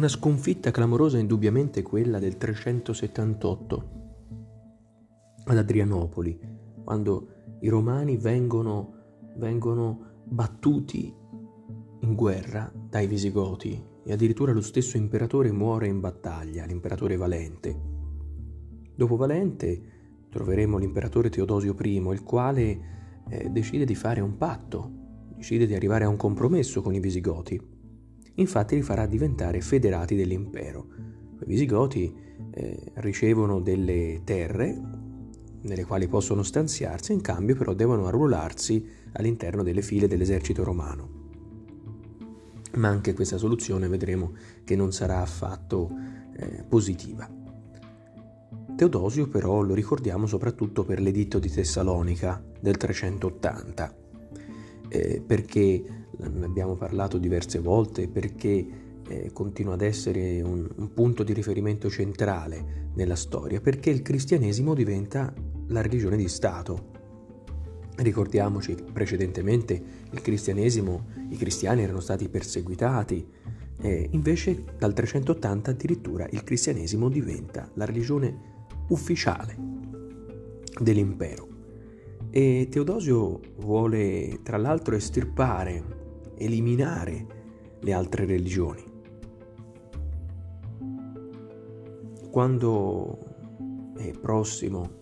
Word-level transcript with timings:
Una 0.00 0.08
sconfitta 0.08 0.70
clamorosa 0.70 1.18
è 1.18 1.20
indubbiamente 1.20 1.82
quella 1.82 2.18
del 2.18 2.38
378 2.38 3.90
ad 5.44 5.58
Adrianopoli, 5.58 6.40
quando 6.82 7.58
i 7.60 7.68
romani 7.68 8.16
vengono, 8.16 8.94
vengono 9.36 10.22
battuti 10.24 11.14
in 12.00 12.14
guerra 12.14 12.72
dai 12.74 13.06
Visigoti 13.06 13.84
e 14.02 14.10
addirittura 14.10 14.52
lo 14.52 14.62
stesso 14.62 14.96
imperatore 14.96 15.52
muore 15.52 15.88
in 15.88 16.00
battaglia, 16.00 16.64
l'imperatore 16.64 17.18
Valente. 17.18 17.78
Dopo 18.96 19.16
Valente 19.16 19.82
troveremo 20.30 20.78
l'imperatore 20.78 21.28
Teodosio 21.28 21.76
I, 21.78 21.96
il 21.96 22.22
quale 22.22 22.80
eh, 23.28 23.50
decide 23.50 23.84
di 23.84 23.94
fare 23.94 24.22
un 24.22 24.38
patto, 24.38 24.90
decide 25.36 25.66
di 25.66 25.74
arrivare 25.74 26.04
a 26.04 26.08
un 26.08 26.16
compromesso 26.16 26.80
con 26.80 26.94
i 26.94 27.00
Visigoti. 27.00 27.79
Infatti 28.40 28.74
li 28.74 28.82
farà 28.82 29.04
diventare 29.04 29.60
federati 29.60 30.16
dell'impero. 30.16 30.86
I 31.42 31.44
Visigoti 31.44 32.12
eh, 32.52 32.92
ricevono 32.94 33.60
delle 33.60 34.22
terre 34.24 34.80
nelle 35.62 35.84
quali 35.84 36.08
possono 36.08 36.42
stanziarsi, 36.42 37.12
in 37.12 37.20
cambio 37.20 37.54
però 37.54 37.74
devono 37.74 38.06
arruolarsi 38.06 38.82
all'interno 39.12 39.62
delle 39.62 39.82
file 39.82 40.08
dell'esercito 40.08 40.64
romano. 40.64 41.18
Ma 42.76 42.88
anche 42.88 43.12
questa 43.12 43.36
soluzione 43.36 43.88
vedremo 43.88 44.32
che 44.64 44.74
non 44.74 44.90
sarà 44.90 45.20
affatto 45.20 45.90
eh, 46.34 46.64
positiva. 46.66 47.28
Teodosio 48.74 49.28
però 49.28 49.60
lo 49.60 49.74
ricordiamo 49.74 50.26
soprattutto 50.26 50.84
per 50.84 50.98
l'editto 50.98 51.38
di 51.38 51.50
Tessalonica 51.50 52.42
del 52.58 52.78
380, 52.78 53.94
eh, 54.88 55.22
perché 55.26 55.99
ne 56.28 56.44
abbiamo 56.44 56.74
parlato 56.74 57.18
diverse 57.18 57.58
volte, 57.58 58.08
perché 58.08 58.66
eh, 59.08 59.30
continua 59.32 59.74
ad 59.74 59.82
essere 59.82 60.40
un, 60.40 60.68
un 60.74 60.92
punto 60.92 61.22
di 61.22 61.32
riferimento 61.32 61.88
centrale 61.90 62.88
nella 62.94 63.16
storia, 63.16 63.60
perché 63.60 63.90
il 63.90 64.02
cristianesimo 64.02 64.74
diventa 64.74 65.32
la 65.68 65.80
religione 65.82 66.16
di 66.16 66.28
Stato. 66.28 66.98
Ricordiamoci 67.96 68.76
precedentemente 68.92 69.82
il 70.10 70.20
cristianesimo, 70.22 71.06
i 71.30 71.36
cristiani 71.36 71.82
erano 71.82 72.00
stati 72.00 72.28
perseguitati, 72.28 73.26
e 73.82 74.08
invece 74.12 74.64
dal 74.78 74.92
380 74.92 75.70
addirittura 75.70 76.26
il 76.30 76.44
cristianesimo 76.44 77.08
diventa 77.08 77.70
la 77.74 77.86
religione 77.86 78.58
ufficiale 78.88 79.56
dell'impero. 80.80 81.48
E 82.30 82.68
Teodosio 82.70 83.40
vuole 83.58 84.40
tra 84.42 84.56
l'altro 84.56 84.94
estirpare, 84.94 85.98
eliminare 86.40 87.26
le 87.80 87.92
altre 87.92 88.24
religioni. 88.24 88.82
Quando 92.30 93.18
è 93.96 94.10
prossimo 94.12 94.98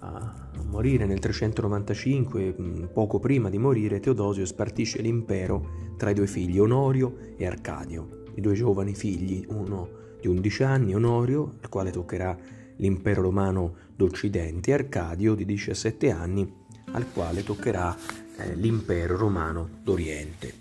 a 0.00 0.50
morire 0.66 1.06
nel 1.06 1.18
395, 1.18 2.54
mm, 2.58 2.84
poco 2.92 3.18
prima 3.18 3.50
di 3.50 3.58
morire, 3.58 4.00
Teodosio 4.00 4.44
spartisce 4.44 5.02
l'impero 5.02 5.94
tra 5.96 6.10
i 6.10 6.14
due 6.14 6.26
figli, 6.26 6.58
Onorio 6.58 7.16
e 7.36 7.46
Arcadio, 7.46 8.22
i 8.34 8.40
due 8.40 8.54
giovani 8.54 8.94
figli, 8.94 9.44
uno 9.48 9.88
di 10.20 10.28
11 10.28 10.62
anni, 10.62 10.94
Onorio, 10.94 11.54
al 11.60 11.68
quale 11.68 11.90
toccherà 11.90 12.36
l'impero 12.76 13.22
romano 13.22 13.74
d'Occidente, 13.96 14.70
e 14.70 14.74
Arcadio 14.74 15.34
di 15.34 15.44
17 15.44 16.10
anni, 16.10 16.50
al 16.92 17.10
quale 17.12 17.42
toccherà 17.42 17.96
eh, 18.36 18.54
l'impero 18.56 19.16
romano 19.16 19.68
d'Oriente. 19.82 20.52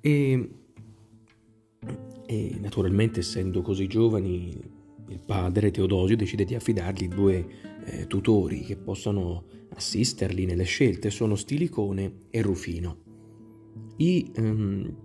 E, 0.00 0.50
e 2.26 2.56
naturalmente, 2.60 3.20
essendo 3.20 3.62
così 3.62 3.86
giovani, 3.86 4.80
il 5.08 5.20
padre 5.24 5.70
Teodosio 5.70 6.16
decide 6.16 6.44
di 6.44 6.54
affidargli 6.54 7.08
due 7.08 7.46
eh, 7.84 8.06
tutori 8.06 8.60
che 8.60 8.76
possano 8.76 9.44
assisterli 9.74 10.44
nelle 10.44 10.64
scelte, 10.64 11.10
sono 11.10 11.34
Stilicone 11.36 12.24
e 12.30 12.42
Rufino. 12.42 12.96
I, 13.96 14.32
um, 14.36 14.96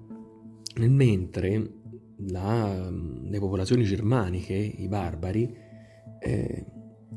nel 0.75 0.91
mentre 0.91 1.71
la, 2.27 2.89
le 2.89 3.39
popolazioni 3.39 3.83
germaniche, 3.83 4.53
i 4.53 4.87
barbari, 4.87 5.55
eh, 6.19 6.65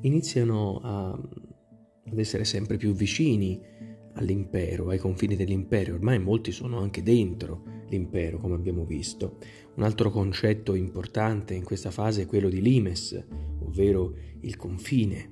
iniziano 0.03 0.81
a, 0.82 1.10
ad 1.10 2.19
essere 2.19 2.44
sempre 2.44 2.76
più 2.76 2.92
vicini 2.92 3.60
all'impero, 4.15 4.88
ai 4.88 4.98
confini 4.98 5.37
dell'impero, 5.37 5.94
ormai 5.94 6.19
molti 6.19 6.53
sono 6.53 6.78
anche 6.78 7.03
dentro 7.03 7.62
l'impero, 7.88 8.38
come 8.38 8.54
abbiamo 8.54 8.84
visto. 8.84 9.38
Un 9.75 9.82
altro 9.82 10.10
concetto 10.10 10.75
importante 10.75 11.54
in 11.54 11.65
questa 11.65 11.91
fase 11.91 12.22
è 12.22 12.26
quello 12.26 12.48
di 12.48 12.60
limes, 12.60 13.25
ovvero 13.60 14.15
il 14.41 14.56
confine. 14.56 15.31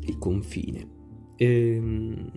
Il 0.00 0.18
confine. 0.18 0.88
Ehm, 1.36 2.30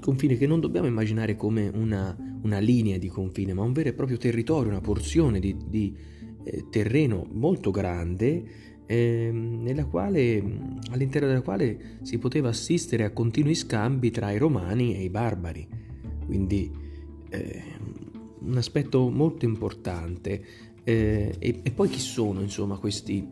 confine 0.00 0.36
che 0.36 0.46
non 0.46 0.60
dobbiamo 0.60 0.86
immaginare 0.86 1.36
come 1.36 1.68
una, 1.68 2.16
una, 2.42 2.58
linea 2.58 2.98
di 2.98 3.08
confine, 3.08 3.52
ma 3.52 3.62
un 3.62 3.72
vero 3.72 3.90
e 3.90 3.94
proprio 3.94 4.16
territorio, 4.16 4.70
una 4.70 4.80
porzione 4.80 5.38
di, 5.38 5.56
di 5.68 5.96
eh, 6.42 6.64
terreno 6.70 7.26
molto 7.30 7.70
grande 7.70 8.44
eh, 8.90 9.86
quale, 9.88 10.42
all'interno 10.90 11.28
della 11.28 11.42
quale 11.42 11.98
si 12.02 12.18
poteva 12.18 12.48
assistere 12.48 13.04
a 13.04 13.12
continui 13.12 13.54
scambi 13.54 14.10
tra 14.10 14.32
i 14.32 14.38
romani 14.38 14.96
e 14.96 15.04
i 15.04 15.10
barbari. 15.10 15.68
Quindi 16.26 16.72
eh, 17.28 17.62
un 18.40 18.56
aspetto 18.56 19.08
molto 19.08 19.44
importante. 19.44 20.44
Eh, 20.82 21.36
e, 21.38 21.60
e, 21.62 21.70
poi 21.70 21.88
chi 21.88 22.00
sono 22.00 22.40
insomma 22.40 22.78
questi, 22.78 23.24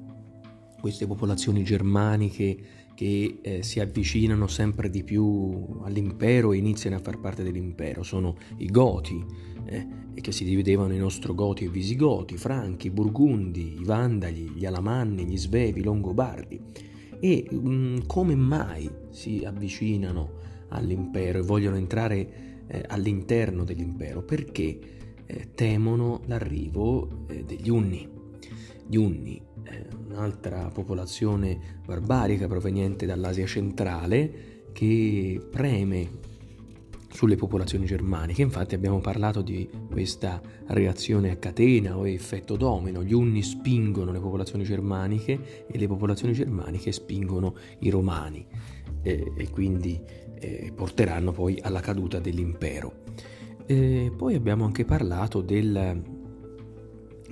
queste 0.80 1.06
popolazioni 1.08 1.64
germaniche 1.64 2.58
che 2.98 3.38
eh, 3.42 3.62
si 3.62 3.78
avvicinano 3.78 4.48
sempre 4.48 4.90
di 4.90 5.04
più 5.04 5.78
all'impero 5.84 6.52
e 6.52 6.56
iniziano 6.56 6.96
a 6.96 6.98
far 6.98 7.20
parte 7.20 7.44
dell'impero? 7.44 8.02
Sono 8.02 8.34
i 8.56 8.66
Goti, 8.66 9.24
eh, 9.66 9.86
che 10.20 10.32
si 10.32 10.42
dividevano 10.42 10.92
in 10.94 11.04
Ostrogoti 11.04 11.64
e 11.64 11.68
Visigoti, 11.68 12.36
Franchi, 12.36 12.90
Burgundi, 12.90 13.76
i 13.78 13.84
Vandali, 13.84 14.50
gli 14.50 14.66
Alamanni, 14.66 15.26
gli 15.26 15.38
Svevi, 15.38 15.78
i 15.78 15.84
Longobardi. 15.84 16.60
E 17.20 17.46
mh, 17.48 17.70
mm, 17.70 17.96
come 18.08 18.34
mai 18.34 18.90
si 19.10 19.44
avvicinano 19.46 20.32
all'impero 20.70 21.38
e 21.38 21.42
vogliono 21.42 21.76
entrare 21.76 22.64
eh, 22.66 22.84
all'interno 22.88 23.62
dell'impero? 23.62 24.24
Perché 24.24 24.76
eh, 25.24 25.50
temono 25.54 26.22
l'arrivo 26.26 27.26
eh, 27.28 27.44
degli 27.44 27.70
Unni. 27.70 28.08
Gli 28.88 28.96
Unni, 28.96 29.40
un'altra 30.08 30.70
popolazione 30.72 31.58
barbarica 31.84 32.46
proveniente 32.46 33.06
dall'Asia 33.06 33.46
centrale, 33.46 34.56
che 34.72 35.40
preme 35.50 36.26
sulle 37.10 37.36
popolazioni 37.36 37.86
germaniche. 37.86 38.42
Infatti 38.42 38.74
abbiamo 38.74 39.00
parlato 39.00 39.42
di 39.42 39.68
questa 39.90 40.40
reazione 40.66 41.30
a 41.30 41.36
catena 41.36 41.96
o 41.96 42.06
effetto 42.06 42.56
domino. 42.56 43.02
Gli 43.02 43.14
unni 43.14 43.42
spingono 43.42 44.12
le 44.12 44.20
popolazioni 44.20 44.64
germaniche 44.64 45.66
e 45.66 45.78
le 45.78 45.86
popolazioni 45.86 46.32
germaniche 46.32 46.92
spingono 46.92 47.54
i 47.80 47.90
romani 47.90 48.46
eh, 49.02 49.32
e 49.36 49.50
quindi 49.50 50.00
eh, 50.38 50.72
porteranno 50.74 51.32
poi 51.32 51.58
alla 51.60 51.80
caduta 51.80 52.20
dell'impero. 52.20 53.04
Eh, 53.66 54.12
poi 54.16 54.34
abbiamo 54.34 54.64
anche 54.64 54.84
parlato 54.84 55.40
del, 55.40 56.02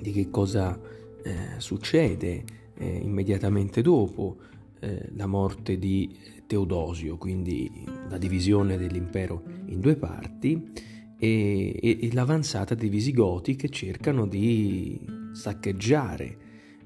di 0.01 0.11
che 0.11 0.31
cosa 0.31 0.79
eh, 1.27 1.59
succede 1.61 2.45
eh, 2.79 2.87
immediatamente 2.87 3.83
dopo 3.83 4.37
eh, 4.79 5.11
la 5.17 5.27
morte 5.27 5.77
di 5.77 6.17
Teodosio, 6.47 7.17
quindi 7.17 7.85
la 8.09 8.17
divisione 8.17 8.77
dell'impero 8.77 9.43
in 9.67 9.81
due 9.81 9.97
parti 9.97 10.71
e, 11.19 11.79
e, 11.81 11.99
e 12.01 12.13
l'avanzata 12.13 12.77
dei 12.77 12.89
Visigoti 12.89 13.57
che 13.57 13.69
cercano 13.71 14.27
di 14.27 15.01
saccheggiare 15.33 16.39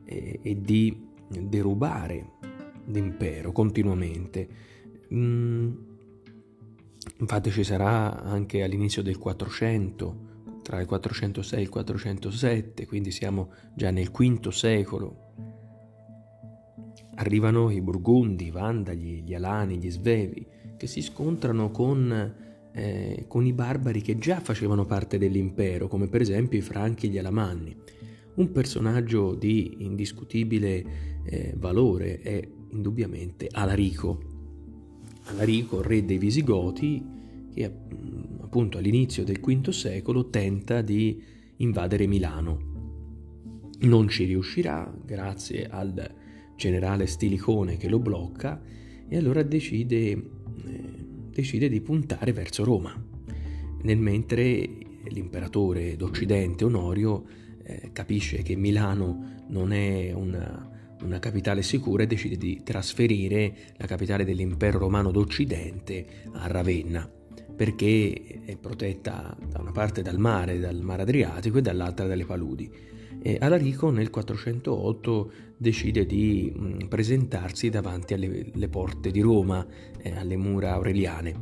e, 0.05 0.41
e 0.43 0.61
di 0.61 0.97
derubare 1.29 2.31
l'impero 2.87 3.53
continuamente. 3.53 4.49
Mm, 5.13 5.73
infatti 7.19 7.51
ci 7.51 7.63
sarà 7.63 8.23
anche 8.23 8.63
all'inizio 8.63 9.03
del 9.03 9.19
400, 9.19 10.29
tra 10.63 10.81
il 10.81 10.87
406 10.87 11.59
e 11.59 11.63
il 11.63 11.69
407, 11.69 12.87
quindi 12.87 13.11
siamo 13.11 13.53
già 13.75 13.91
nel 13.91 14.11
V 14.11 14.49
secolo 14.49 15.29
Arrivano 17.21 17.71
i 17.71 17.83
Burgundi, 17.83 18.47
i 18.47 18.51
Vandali, 18.51 19.23
gli 19.23 19.35
Alani, 19.35 19.77
gli 19.77 19.91
Svevi, 19.91 20.47
che 20.79 20.87
si 20.87 21.03
scontrano 21.03 21.71
con, 21.71 22.35
eh, 22.73 23.25
con 23.29 23.45
i 23.45 23.53
barbari 23.53 24.01
che 24.01 24.17
già 24.17 24.41
facevano 24.41 24.87
parte 24.87 25.19
dell'impero, 25.19 25.87
come 25.87 26.09
per 26.09 26.23
esempio 26.23 26.59
i 26.59 26.63
Franchi 26.63 27.07
e 27.07 27.11
gli 27.11 27.19
Alamanni. 27.19 27.77
Un 28.37 28.53
personaggio 28.53 29.35
di 29.35 29.85
indiscutibile 29.85 30.85
eh, 31.25 31.55
valore 31.59 32.21
è 32.21 32.49
indubbiamente 32.71 33.49
Alarico. 33.51 34.23
Alarico, 35.25 35.83
re 35.83 36.03
dei 36.07 36.17
Visigoti, 36.17 37.05
che 37.53 37.71
appunto 38.51 38.79
all'inizio 38.79 39.23
del 39.23 39.39
V 39.39 39.69
secolo 39.69 40.29
tenta 40.29 40.83
di 40.83 41.23
invadere 41.59 42.09
Milano 42.09 43.69
Non 43.83 44.09
ci 44.09 44.25
riuscirà 44.25 44.93
grazie 45.05 45.69
al 45.69 46.15
generale 46.57 47.07
Stilicone 47.07 47.77
che 47.77 47.89
lo 47.89 48.01
blocca 48.01 48.61
e 49.09 49.17
allora 49.17 49.45
decide, 49.45 49.95
eh, 50.11 50.23
decide 51.31 51.69
di 51.69 51.81
puntare 51.81 52.33
verso 52.33 52.65
Roma. 52.65 52.93
Nel 53.83 53.99
mentre 53.99 54.69
l'imperatore 55.09 55.95
d'Occidente 55.95 56.65
Onorio 56.65 57.25
eh, 57.63 57.91
capisce 57.93 58.43
che 58.43 58.57
Milano 58.57 59.45
non 59.47 59.73
è 59.73 60.13
una, 60.13 60.97
una 61.03 61.19
capitale 61.21 61.63
sicura 61.63 62.03
e 62.03 62.09
decide 62.09 62.37
di 62.37 62.63
trasferire 62.65 63.55
la 63.77 63.87
capitale 63.87 64.25
dell'impero 64.25 64.81
romano 64.81 65.13
d'Occidente 65.13 66.25
a 66.33 66.49
Ravenna 66.49 67.19
perché 67.61 68.41
è 68.47 68.57
protetta 68.57 69.37
da 69.47 69.61
una 69.61 69.71
parte 69.71 70.01
dal 70.01 70.17
mare, 70.17 70.59
dal 70.59 70.81
mare 70.81 71.03
Adriatico 71.03 71.59
e 71.59 71.61
dall'altra 71.61 72.07
dalle 72.07 72.25
paludi. 72.25 72.73
E 73.21 73.37
Alarico 73.39 73.91
nel 73.91 74.09
408 74.09 75.33
decide 75.59 76.07
di 76.07 76.51
presentarsi 76.89 77.69
davanti 77.69 78.15
alle 78.15 78.69
porte 78.71 79.11
di 79.11 79.21
Roma, 79.21 79.67
eh, 79.99 80.17
alle 80.17 80.39
mura 80.39 80.73
aureliane. 80.73 81.35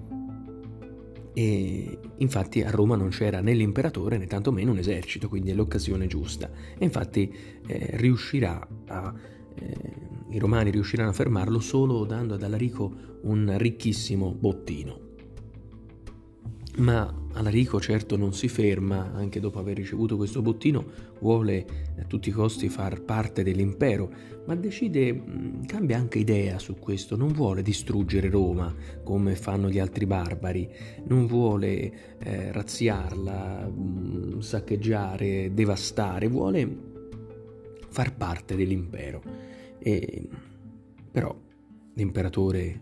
E 1.34 1.98
infatti 2.16 2.62
a 2.62 2.70
Roma 2.70 2.96
non 2.96 3.10
c'era 3.10 3.40
né 3.40 3.54
l'imperatore 3.54 4.18
né 4.18 4.26
tantomeno 4.26 4.72
un 4.72 4.78
esercito, 4.78 5.28
quindi 5.28 5.52
è 5.52 5.54
l'occasione 5.54 6.08
giusta. 6.08 6.50
E 6.76 6.84
infatti 6.84 7.32
eh, 7.64 7.90
riuscirà 7.92 8.66
a, 8.88 9.14
eh, 9.54 9.92
i 10.30 10.38
romani 10.40 10.70
riusciranno 10.70 11.10
a 11.10 11.12
fermarlo 11.12 11.60
solo 11.60 12.04
dando 12.04 12.34
ad 12.34 12.42
Alarico 12.42 13.20
un 13.22 13.54
ricchissimo 13.56 14.34
bottino. 14.34 15.06
Ma 16.78 17.12
Alarico 17.32 17.80
certo 17.80 18.16
non 18.16 18.32
si 18.32 18.48
ferma, 18.48 19.12
anche 19.12 19.40
dopo 19.40 19.58
aver 19.58 19.76
ricevuto 19.76 20.16
questo 20.16 20.42
bottino, 20.42 20.84
vuole 21.20 21.66
a 22.00 22.04
tutti 22.04 22.28
i 22.28 22.32
costi 22.32 22.68
far 22.68 23.02
parte 23.02 23.42
dell'impero, 23.42 24.10
ma 24.46 24.54
decide, 24.54 25.12
mm, 25.12 25.64
cambia 25.64 25.98
anche 25.98 26.18
idea 26.18 26.58
su 26.60 26.78
questo, 26.78 27.16
non 27.16 27.32
vuole 27.32 27.62
distruggere 27.62 28.30
Roma 28.30 28.72
come 29.02 29.34
fanno 29.34 29.68
gli 29.68 29.80
altri 29.80 30.06
barbari, 30.06 30.68
non 31.06 31.26
vuole 31.26 32.16
eh, 32.18 32.52
razziarla, 32.52 33.68
mm, 33.68 34.38
saccheggiare, 34.38 35.52
devastare, 35.52 36.28
vuole 36.28 36.76
far 37.88 38.14
parte 38.14 38.54
dell'impero. 38.54 39.22
E, 39.80 40.28
però 41.10 41.36
l'imperatore 41.94 42.80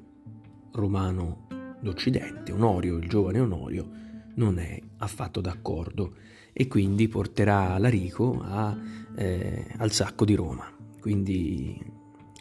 romano 0.73 1.46
d'Occidente, 1.87 2.53
Onorio, 2.53 2.97
il 2.97 3.09
giovane 3.09 3.41
Onorio, 3.41 3.89
non 4.35 4.59
è 4.59 4.81
affatto 4.99 5.41
d'accordo 5.41 6.15
e 6.53 6.67
quindi 6.67 7.09
porterà 7.09 7.79
Larico 7.79 8.41
a, 8.43 8.77
eh, 9.17 9.67
al 9.77 9.93
sacco 9.93 10.25
di 10.25 10.35
Roma. 10.35 10.71
Quindi 11.01 11.81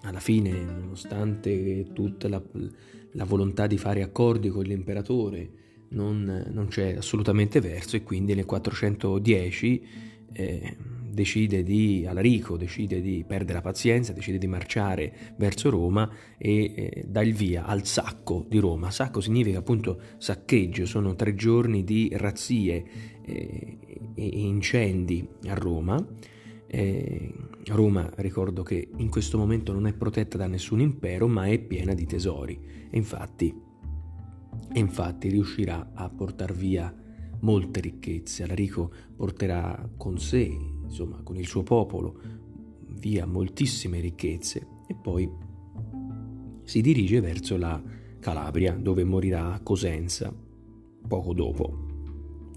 alla 0.01 0.19
fine, 0.19 0.63
nonostante 0.63 1.91
tutta 1.93 2.27
la, 2.27 2.41
la 3.11 3.23
volontà 3.23 3.67
di 3.67 3.77
fare 3.77 4.01
accordi 4.01 4.49
con 4.49 4.63
l'imperatore, 4.63 5.49
non, 5.89 6.49
non, 6.51 6.67
c'è 6.67 6.95
assolutamente 6.95 7.61
verso 7.61 7.95
e 7.95 8.03
quindi 8.03 8.33
nel 8.33 8.45
410 8.45 9.87
eh, 10.33 10.77
decide 11.15 11.63
di, 11.63 12.05
Alarico 12.07 12.57
decide 12.57 13.01
di 13.01 13.23
perdere 13.25 13.53
la 13.53 13.61
pazienza, 13.61 14.13
decide 14.13 14.37
di 14.37 14.45
marciare 14.45 15.33
verso 15.37 15.71
Roma 15.71 16.07
e 16.37 16.73
eh, 16.75 17.05
dà 17.07 17.23
il 17.23 17.33
via 17.33 17.65
al 17.65 17.85
sacco 17.85 18.45
di 18.47 18.59
Roma. 18.59 18.91
Sacco 18.91 19.21
significa 19.21 19.57
appunto 19.57 19.99
saccheggio, 20.17 20.85
sono 20.85 21.15
tre 21.15 21.33
giorni 21.33 21.83
di 21.83 22.11
razzie 22.13 22.85
eh, 23.25 23.77
e 24.13 24.25
incendi 24.25 25.27
a 25.47 25.55
Roma. 25.55 26.05
Eh, 26.67 27.33
Roma, 27.67 28.11
ricordo 28.17 28.61
che 28.61 28.89
in 28.97 29.09
questo 29.09 29.37
momento 29.37 29.71
non 29.71 29.87
è 29.87 29.93
protetta 29.93 30.37
da 30.37 30.45
nessun 30.45 30.81
impero, 30.81 31.27
ma 31.27 31.45
è 31.45 31.57
piena 31.57 31.93
di 31.93 32.05
tesori 32.05 32.59
e 32.91 32.97
infatti, 32.97 33.55
e 34.73 34.79
infatti 34.79 35.29
riuscirà 35.29 35.91
a 35.93 36.09
portare 36.09 36.53
via 36.53 36.93
molte 37.39 37.79
ricchezze. 37.79 38.43
Alarico 38.43 38.91
porterà 39.15 39.89
con 39.95 40.19
sé 40.19 40.74
insomma, 40.85 41.21
con 41.23 41.35
il 41.35 41.47
suo 41.47 41.63
popolo 41.63 42.19
via 42.87 43.25
moltissime 43.25 43.99
ricchezze 43.99 44.67
e 44.87 44.95
poi 44.95 45.29
si 46.63 46.81
dirige 46.81 47.21
verso 47.21 47.57
la 47.57 47.81
Calabria 48.19 48.73
dove 48.73 49.03
morirà 49.03 49.53
a 49.53 49.59
Cosenza 49.59 50.33
poco 51.07 51.33
dopo. 51.33 51.83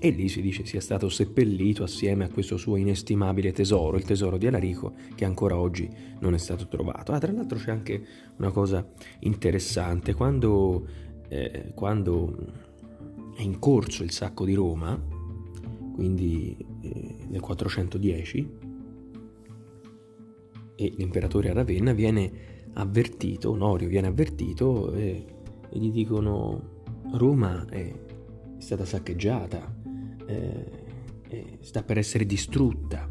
E 0.01 0.11
lì 0.11 0.29
si 0.29 0.41
dice 0.41 0.65
sia 0.65 0.81
stato 0.81 1.09
seppellito 1.09 1.83
assieme 1.83 2.25
a 2.25 2.31
questo 2.31 2.57
suo 2.57 2.77
inestimabile 2.77 3.53
tesoro, 3.53 3.97
il 3.97 4.05
tesoro 4.05 4.39
di 4.39 4.47
Alarico, 4.47 4.95
che 5.15 5.25
ancora 5.25 5.59
oggi 5.59 5.91
non 6.21 6.35
è 6.35 6.39
stato 6.39 6.69
trovato. 6.69 7.13
Ah, 7.13 7.19
tra 7.19 7.33
l'altro 7.33 7.59
c'è 7.59 7.73
anche 7.73 8.07
una 8.37 8.53
cosa 8.53 8.89
interessante, 9.21 10.15
quando, 10.15 10.87
eh, 11.29 11.73
quando 11.75 12.35
è 13.37 13.43
in 13.43 13.59
corso 13.59 14.05
il 14.05 14.13
sacco 14.13 14.45
di 14.45 14.55
Roma, 14.55 14.99
quindi 15.95 16.57
nel 17.29 17.41
410, 17.41 18.51
e 20.81 20.93
l'imperatore 20.97 21.51
a 21.51 21.55
Ravenna 21.55 21.93
viene 21.93 22.31
avvertito, 22.75 23.51
Onorio 23.51 23.89
viene 23.89 24.07
avvertito 24.07 24.93
e, 24.93 25.25
e 25.69 25.79
gli 25.79 25.91
dicono 25.91 26.83
Roma 27.13 27.67
è, 27.69 27.77
è 27.77 28.61
stata 28.61 28.85
saccheggiata, 28.85 29.77
eh, 30.27 31.59
sta 31.61 31.83
per 31.83 31.99
essere 31.99 32.25
distrutta. 32.25 33.09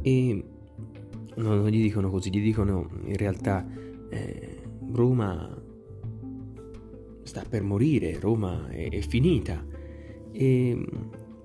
E 0.00 0.44
no, 1.36 1.54
non 1.54 1.68
gli 1.68 1.82
dicono 1.82 2.10
così, 2.10 2.30
gli 2.30 2.42
dicono 2.42 2.88
in 3.04 3.16
realtà 3.16 3.66
eh, 4.08 4.62
Roma 4.92 5.60
sta 7.22 7.44
per 7.48 7.62
morire, 7.62 8.18
Roma 8.18 8.68
è, 8.68 8.88
è 8.90 9.00
finita 9.00 9.64
e, 10.32 10.84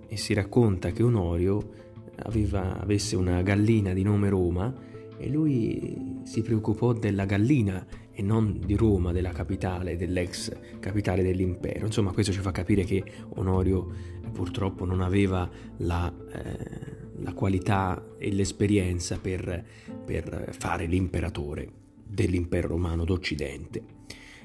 e 0.08 0.18
si 0.18 0.34
racconta 0.34 0.92
che 0.92 1.04
Onorio 1.04 1.86
aveva, 2.24 2.80
avesse 2.80 3.16
una 3.16 3.42
gallina 3.42 3.94
di 3.94 4.04
nome 4.04 4.30
Roma 4.30 4.74
e 5.18 5.30
lui 5.30 6.22
si 6.24 6.42
preoccupò 6.42 6.94
della 6.94 7.26
gallina 7.26 7.86
e 8.12 8.22
non 8.22 8.60
di 8.64 8.76
Roma, 8.76 9.12
della 9.12 9.32
capitale, 9.32 9.96
dell'ex 9.96 10.52
capitale 10.80 11.24
dell'impero. 11.24 11.86
Insomma, 11.86 12.12
questo 12.12 12.32
ci 12.32 12.40
fa 12.40 12.52
capire 12.52 12.84
che 12.84 13.04
Onorio 13.36 14.16
purtroppo 14.32 14.86
non 14.86 15.02
aveva 15.02 15.50
la, 15.78 16.12
eh, 16.32 16.98
la 17.20 17.34
qualità 17.34 18.16
e 18.18 18.32
l'esperienza 18.32 19.20
per, 19.20 19.64
per, 20.06 20.56
fare 20.58 20.86
l'imperatore 20.86 21.70
dell'impero 22.04 22.70
romano 22.70 23.06
d'Occidente. 23.06 23.84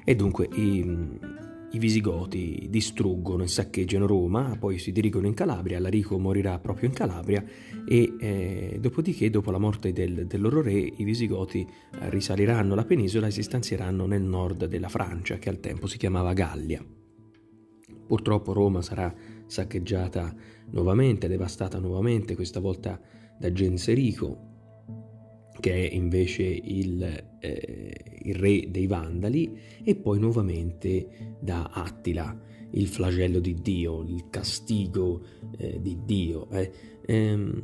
E 0.03 0.15
dunque 0.15 0.47
i, 0.53 1.19
i 1.73 1.79
Visigoti 1.79 2.67
distruggono 2.69 3.43
e 3.43 3.47
saccheggiano 3.47 4.05
Roma, 4.05 4.55
poi 4.59 4.77
si 4.77 4.91
dirigono 4.91 5.25
in 5.25 5.33
Calabria, 5.33 5.79
Larico 5.79 6.19
morirà 6.19 6.59
proprio 6.59 6.87
in 6.87 6.93
Calabria 6.93 7.43
e 7.87 8.13
eh, 8.19 8.77
dopodiché, 8.79 9.31
dopo 9.31 9.49
la 9.49 9.57
morte 9.57 9.91
del, 9.91 10.27
del 10.27 10.39
loro 10.41 10.61
re, 10.61 10.73
i 10.73 11.03
Visigoti 11.03 11.61
eh, 11.61 12.09
risaliranno 12.11 12.75
la 12.75 12.85
penisola 12.85 13.25
e 13.25 13.31
si 13.31 13.41
stanzieranno 13.41 14.05
nel 14.05 14.21
nord 14.21 14.67
della 14.67 14.87
Francia, 14.87 15.39
che 15.39 15.49
al 15.49 15.59
tempo 15.59 15.87
si 15.87 15.97
chiamava 15.97 16.33
Gallia. 16.33 16.85
Purtroppo 18.05 18.53
Roma 18.53 18.83
sarà 18.83 19.11
saccheggiata 19.47 20.31
nuovamente, 20.69 21.27
devastata 21.27 21.79
nuovamente, 21.79 22.35
questa 22.35 22.59
volta 22.59 23.01
da 23.39 23.51
Genserico, 23.51 24.51
che 25.59 25.73
è 25.73 25.93
invece 25.95 26.43
il, 26.43 27.01
eh, 27.39 28.02
il, 28.23 28.35
re 28.35 28.69
dei 28.69 28.87
Vandali, 28.87 29.57
e 29.83 29.95
poi 29.95 30.19
nuovamente 30.19 31.37
da 31.39 31.69
Attila, 31.73 32.37
il 32.71 32.87
flagello 32.87 33.39
di 33.39 33.55
Dio, 33.61 34.03
il 34.03 34.25
castigo 34.29 35.21
eh, 35.57 35.79
di 35.81 35.99
Dio. 36.05 36.49
Eh. 36.49 36.71
Ehm, 37.05 37.61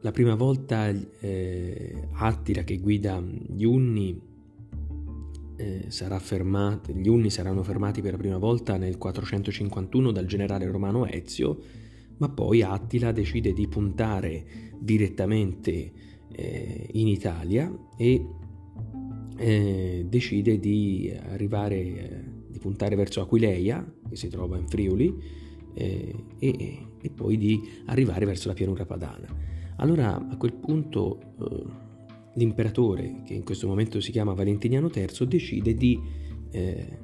la 0.00 0.10
prima 0.10 0.34
volta 0.34 0.88
eh, 1.20 2.08
Attila 2.12 2.64
che 2.64 2.78
guida 2.78 3.20
gli 3.20 3.64
Unni 3.64 4.20
eh, 5.56 5.84
sarà 5.88 6.18
fermato, 6.18 6.92
gli 6.92 7.08
Unni 7.08 7.30
saranno 7.30 7.62
fermati 7.62 8.00
per 8.00 8.12
la 8.12 8.18
prima 8.18 8.38
volta 8.38 8.76
nel 8.76 8.98
451 8.98 10.10
dal 10.10 10.26
generale 10.26 10.68
romano 10.68 11.06
Ezio, 11.06 11.56
ma 12.16 12.28
poi 12.28 12.62
Attila 12.62 13.12
decide 13.12 13.52
di 13.52 13.68
puntare 13.68 14.44
direttamente 14.78 15.92
eh, 16.32 16.88
in 16.92 17.06
Italia 17.06 17.72
e 17.96 18.26
eh, 19.42 20.06
decide 20.08 20.60
di 20.60 21.12
arrivare, 21.30 21.76
eh, 21.76 22.24
di 22.46 22.58
puntare 22.60 22.94
verso 22.94 23.20
Aquileia, 23.20 23.84
che 24.08 24.14
si 24.14 24.28
trova 24.28 24.56
in 24.56 24.68
Friuli, 24.68 25.12
eh, 25.74 26.14
e, 26.38 26.86
e, 27.00 27.10
poi 27.10 27.36
di 27.36 27.60
arrivare 27.86 28.24
verso 28.24 28.46
la 28.46 28.54
pianura 28.54 28.86
padana. 28.86 29.26
Allora 29.76 30.14
a 30.16 30.36
quel 30.36 30.52
punto 30.54 31.18
eh, 31.40 31.64
l'imperatore, 32.34 33.22
che 33.24 33.34
in 33.34 33.42
questo 33.42 33.66
momento 33.66 34.00
si 34.00 34.12
chiama 34.12 34.32
Valentiniano 34.32 34.88
III, 34.94 35.26
decide 35.26 35.74
di 35.74 36.00
eh, 36.52 36.98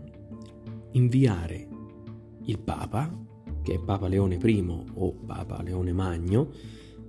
inviare 0.92 1.68
il 2.44 2.58
Papa, 2.60 3.26
che 3.62 3.74
è 3.74 3.78
Papa 3.80 4.06
Leone 4.06 4.38
I 4.40 4.64
o 4.94 5.12
Papa 5.26 5.60
Leone 5.60 5.92
Magno, 5.92 6.52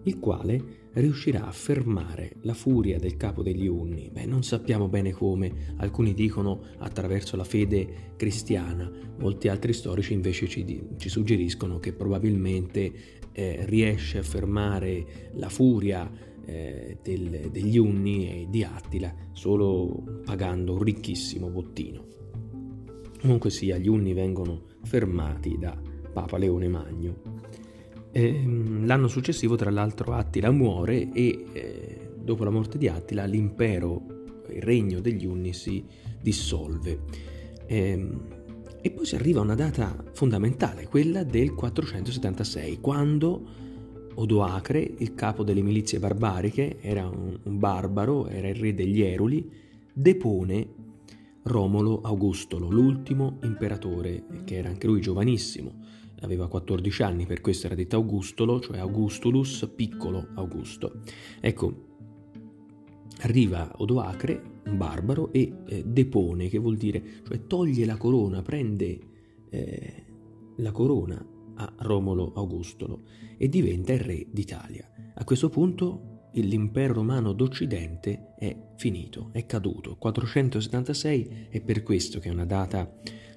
il 0.03 0.17
quale 0.17 0.78
riuscirà 0.93 1.46
a 1.46 1.51
fermare 1.51 2.34
la 2.41 2.53
furia 2.53 3.00
del 3.00 3.17
capo 3.17 3.43
degli 3.43 3.67
Unni? 3.67 4.10
Beh, 4.12 4.25
non 4.25 4.43
sappiamo 4.43 4.88
bene 4.88 5.12
come, 5.12 5.74
alcuni 5.77 6.13
dicono 6.13 6.62
attraverso 6.77 7.36
la 7.36 7.43
fede 7.43 8.13
cristiana, 8.15 8.91
molti 9.17 9.48
altri 9.48 9.74
storici 9.74 10.13
invece 10.13 10.48
ci, 10.48 10.88
ci 10.98 11.10
suggeriscono 11.10 11.79
che 11.79 11.93
probabilmente 11.93 12.91
eh, 13.31 13.65
riesce 13.65 14.17
a 14.17 14.24
fermare 14.24 15.31
la 15.34 15.50
furia 15.50 16.10
eh, 16.46 16.98
del, 17.03 17.50
degli 17.51 17.77
Unni 17.77 18.27
e 18.27 18.48
di 18.50 18.63
Attila 18.63 19.13
solo 19.31 20.22
pagando 20.25 20.74
un 20.74 20.84
ricchissimo 20.84 21.50
bottino. 21.50 22.08
Comunque 23.22 23.50
sia, 23.50 23.77
gli 23.77 23.88
Unni 23.88 24.13
vengono 24.13 24.63
fermati 24.84 25.58
da 25.60 25.77
Papa 26.12 26.38
Leone 26.38 26.67
Magno. 26.67 27.22
Ehm, 28.12 28.86
l'anno 28.86 29.08
successivo, 29.08 29.56
tra 29.56 29.70
l'altro, 29.70 30.13
Attila 30.13 30.51
muore 30.51 31.12
e 31.12 31.46
eh, 31.54 32.10
dopo 32.22 32.44
la 32.44 32.50
morte 32.50 32.78
di 32.78 32.88
Attila 32.88 33.25
l'impero, 33.25 34.01
il 34.50 34.62
regno 34.62 35.00
degli 35.00 35.25
Unni 35.25 35.54
si 35.54 35.84
dissolve. 36.20 37.00
Ehm, 37.68 38.38
e 38.82 38.92
poi 38.92 39.06
si 39.06 39.16
arriva 39.16 39.42
a 39.42 39.44
una 39.44 39.56
data 39.56 40.04
fondamentale, 40.13 40.88
quella 40.88 41.24
del 41.24 41.54
476, 41.54 42.80
quando 42.80 43.68
Odoacre, 44.16 44.96
il 44.98 45.13
capo 45.16 45.44
delle 45.44 45.62
milizie 45.62 46.00
barbariche, 46.00 46.78
era 46.82 47.08
un, 47.08 47.38
un 47.44 47.60
barbaro, 47.60 48.28
era 48.28 48.48
il 48.48 48.56
re 48.56 48.74
degli 48.74 49.01
Eruli, 49.01 49.50
depone 49.94 50.68
Romolo 51.44 52.01
Augustolo, 52.01 52.70
l'ultimo 52.70 53.38
imperatore, 53.44 54.24
che 54.46 54.56
era 54.56 54.70
anche 54.70 54.88
lui 54.88 55.01
giovanissimo 55.01 55.88
aveva 56.21 56.47
14 56.47 57.03
anni, 57.03 57.25
per 57.25 57.41
questo 57.41 57.67
era 57.67 57.75
detto 57.75 57.95
Augustolo, 57.95 58.59
cioè 58.59 58.79
Augustulus, 58.79 59.69
piccolo 59.75 60.29
Augusto. 60.35 61.01
Ecco, 61.39 61.88
arriva 63.21 63.71
Odoacre, 63.77 64.61
un 64.65 64.77
barbaro, 64.77 65.31
e 65.31 65.53
eh, 65.67 65.83
depone, 65.85 66.47
che 66.47 66.57
vuol 66.57 66.77
dire, 66.77 67.03
cioè 67.25 67.45
toglie 67.45 67.85
la 67.85 67.97
corona, 67.97 68.41
prende 68.41 68.99
eh, 69.49 70.05
la 70.57 70.71
corona 70.71 71.25
a 71.55 71.73
Romolo 71.79 72.33
Augustolo 72.35 73.03
e 73.38 73.49
diventa 73.49 73.93
il 73.93 73.99
re 73.99 74.27
d'Italia. 74.29 74.89
A 75.15 75.23
questo 75.23 75.49
punto 75.49 76.29
l'impero 76.33 76.93
romano 76.93 77.33
d'Occidente 77.33 78.33
è 78.38 78.55
finito, 78.77 79.29
è 79.33 79.45
caduto. 79.45 79.97
476 79.97 81.47
è 81.49 81.61
per 81.61 81.83
questo 81.83 82.19
che 82.19 82.29
è 82.29 82.31
una 82.31 82.45
data 82.45 82.89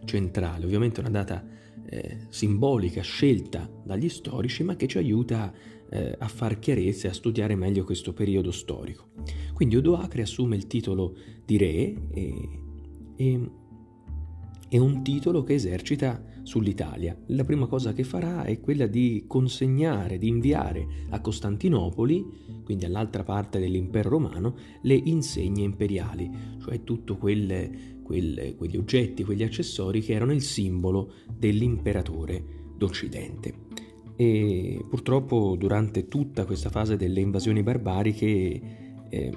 centrale, 0.04 0.64
ovviamente 0.64 1.00
una 1.00 1.10
data 1.10 1.44
eh, 1.86 2.26
simbolica 2.28 3.02
scelta 3.02 3.70
dagli 3.84 4.08
storici, 4.08 4.62
ma 4.62 4.76
che 4.76 4.86
ci 4.86 4.98
aiuta 4.98 5.52
eh, 5.90 6.14
a 6.18 6.28
far 6.28 6.58
chiarezza 6.58 7.06
e 7.06 7.10
a 7.10 7.14
studiare 7.14 7.54
meglio 7.54 7.84
questo 7.84 8.12
periodo 8.12 8.50
storico. 8.50 9.08
Quindi 9.52 9.76
Odoacre 9.76 10.22
assume 10.22 10.56
il 10.56 10.66
titolo 10.66 11.16
di 11.44 11.58
re 11.58 11.94
e, 12.10 12.48
e 13.16 13.50
è 14.72 14.78
un 14.78 15.02
titolo 15.02 15.42
che 15.42 15.52
esercita 15.52 16.24
sull'Italia. 16.44 17.14
La 17.26 17.44
prima 17.44 17.66
cosa 17.66 17.92
che 17.92 18.04
farà 18.04 18.44
è 18.44 18.58
quella 18.58 18.86
di 18.86 19.24
consegnare, 19.26 20.16
di 20.16 20.28
inviare 20.28 20.86
a 21.10 21.20
Costantinopoli, 21.20 22.24
quindi 22.64 22.86
all'altra 22.86 23.22
parte 23.22 23.58
dell'impero 23.58 24.08
romano, 24.08 24.56
le 24.80 24.94
insegne 24.94 25.62
imperiali, 25.62 26.30
cioè 26.62 26.82
tutti 28.02 28.54
quegli 28.56 28.76
oggetti, 28.76 29.25
quegli 29.25 29.42
accessori 29.42 30.00
che 30.00 30.12
erano 30.12 30.32
il 30.32 30.42
simbolo 30.42 31.12
dell'imperatore 31.37 32.44
d'Occidente. 32.76 33.54
E 34.16 34.85
purtroppo 34.88 35.56
durante 35.56 36.09
tutta 36.09 36.44
questa 36.44 36.71
fase 36.71 36.97
delle 36.97 37.21
invasioni 37.21 37.62
barbariche 37.62 38.61
eh, 39.09 39.32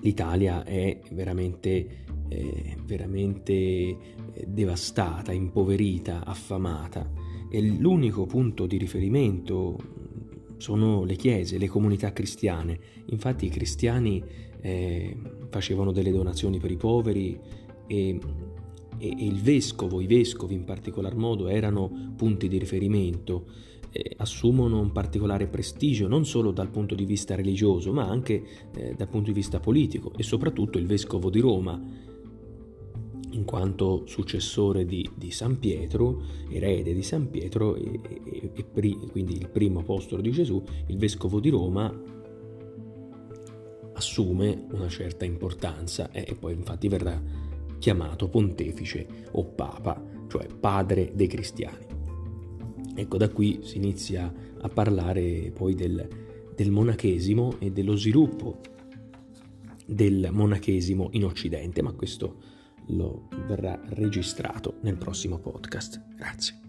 l'Italia 0.00 0.64
è 0.64 1.00
veramente 1.12 2.04
eh, 2.28 2.76
veramente 2.84 3.62
eh, 3.62 3.96
devastata, 4.46 5.32
impoverita, 5.32 6.24
affamata 6.24 7.08
e 7.50 7.60
l'unico 7.62 8.26
punto 8.26 8.66
di 8.66 8.78
riferimento 8.78 9.78
sono 10.56 11.04
le 11.04 11.14
chiese, 11.16 11.58
le 11.58 11.68
comunità 11.68 12.12
cristiane. 12.12 12.78
Infatti 13.06 13.46
i 13.46 13.50
cristiani 13.50 14.22
eh, 14.60 15.16
facevano 15.48 15.92
delle 15.92 16.10
donazioni 16.10 16.58
per 16.58 16.70
i 16.70 16.76
poveri 16.76 17.38
e, 17.86 18.18
e, 18.98 19.14
il 19.18 19.40
vescovo, 19.40 20.00
i 20.00 20.06
vescovi 20.06 20.54
in 20.54 20.64
particolar 20.64 21.14
modo 21.14 21.48
erano 21.48 22.14
punti 22.16 22.48
di 22.48 22.58
riferimento, 22.58 23.46
eh, 23.90 24.12
assumono 24.18 24.80
un 24.80 24.92
particolare 24.92 25.46
prestigio 25.46 26.08
non 26.08 26.26
solo 26.26 26.50
dal 26.50 26.68
punto 26.68 26.94
di 26.94 27.04
vista 27.04 27.34
religioso 27.34 27.92
ma 27.92 28.06
anche 28.06 28.42
eh, 28.74 28.94
dal 28.96 29.08
punto 29.08 29.30
di 29.30 29.32
vista 29.32 29.60
politico 29.60 30.12
e 30.16 30.22
soprattutto 30.22 30.78
il 30.78 30.86
vescovo 30.86 31.30
di 31.30 31.40
Roma 31.40 31.80
in 33.30 33.44
quanto 33.44 34.02
successore 34.06 34.86
di, 34.86 35.08
di, 35.14 35.30
San 35.30 35.58
Pietro, 35.58 36.22
erede 36.48 36.94
di 36.94 37.02
San 37.02 37.28
Pietro 37.28 37.74
e, 37.74 38.00
e, 38.02 38.50
e 38.54 38.64
pri, 38.64 38.96
quindi 39.10 39.34
il 39.34 39.48
primo 39.48 39.80
apostolo 39.80 40.22
di 40.22 40.30
Gesù, 40.30 40.62
il 40.86 40.96
vescovo 40.96 41.38
di 41.38 41.50
Roma 41.50 41.92
assume 43.96 44.66
una 44.70 44.88
certa 44.88 45.24
importanza 45.24 46.10
e, 46.12 46.36
poi 46.38 46.52
infatti 46.52 46.88
verrà 46.88 47.20
chiamato 47.78 48.28
pontefice 48.28 49.06
o 49.32 49.44
papa, 49.44 50.02
cioè 50.28 50.46
padre 50.46 51.12
dei 51.14 51.26
cristiani. 51.26 51.84
Ecco, 52.94 53.16
da 53.16 53.28
qui 53.28 53.60
si 53.62 53.76
inizia 53.76 54.32
a 54.60 54.68
parlare 54.68 55.50
poi 55.54 55.74
del, 55.74 56.08
del 56.54 56.70
monachesimo 56.70 57.56
e 57.58 57.70
dello 57.70 57.96
sviluppo 57.96 58.60
del 59.86 60.28
monachesimo 60.32 61.10
in 61.12 61.24
Occidente, 61.24 61.82
ma 61.82 61.92
questo 61.92 62.54
lo 62.88 63.28
verrà 63.46 63.80
registrato 63.90 64.78
nel 64.82 64.96
prossimo 64.96 65.38
podcast. 65.38 66.02
Grazie. 66.16 66.65